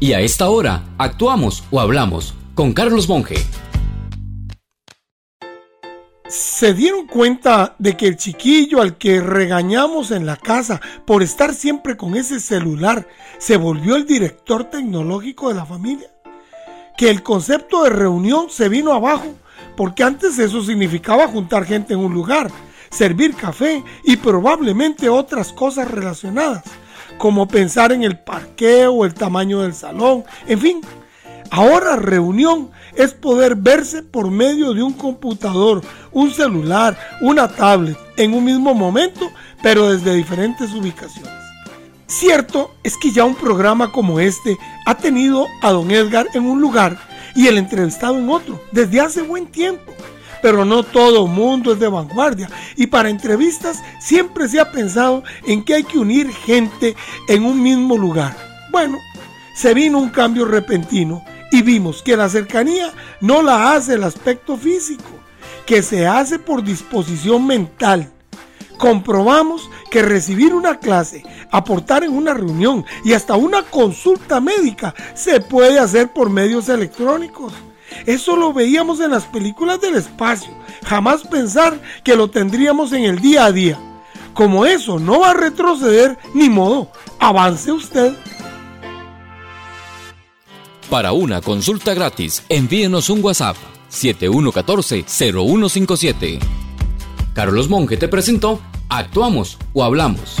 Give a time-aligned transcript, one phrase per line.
[0.00, 3.34] Y a esta hora, actuamos o hablamos con Carlos Monge.
[6.28, 11.52] ¿Se dieron cuenta de que el chiquillo al que regañamos en la casa por estar
[11.52, 13.08] siempre con ese celular
[13.38, 16.08] se volvió el director tecnológico de la familia?
[16.96, 19.34] Que el concepto de reunión se vino abajo
[19.76, 22.52] porque antes eso significaba juntar gente en un lugar,
[22.90, 26.62] servir café y probablemente otras cosas relacionadas,
[27.18, 30.80] como pensar en el parqueo, el tamaño del salón, en fin.
[31.50, 38.34] Ahora reunión es poder verse por medio de un computador, un celular, una tablet, en
[38.34, 39.30] un mismo momento,
[39.62, 41.32] pero desde diferentes ubicaciones.
[42.06, 46.60] Cierto es que ya un programa como este ha tenido a don Edgar en un
[46.60, 46.98] lugar
[47.34, 49.92] y el entrevistado en otro, desde hace buen tiempo.
[50.42, 55.64] Pero no todo mundo es de vanguardia y para entrevistas siempre se ha pensado en
[55.64, 56.96] que hay que unir gente
[57.28, 58.36] en un mismo lugar.
[58.70, 58.98] Bueno,
[59.54, 64.56] se vino un cambio repentino y vimos que la cercanía no la hace el aspecto
[64.56, 65.08] físico,
[65.66, 68.12] que se hace por disposición mental.
[68.78, 75.40] Comprobamos que recibir una clase, aportar en una reunión y hasta una consulta médica se
[75.40, 77.52] puede hacer por medios electrónicos.
[78.06, 80.50] Eso lo veíamos en las películas del espacio.
[80.84, 83.78] Jamás pensar que lo tendríamos en el día a día.
[84.34, 88.14] Como eso no va a retroceder, ni modo, avance usted.
[90.88, 93.56] Para una consulta gratis, envíenos un WhatsApp
[93.90, 96.38] 7114-0157.
[97.34, 100.36] Carlos Monge te presentó Actuamos o Hablamos.